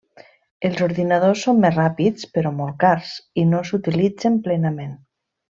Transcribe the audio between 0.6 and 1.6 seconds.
Els ordinadors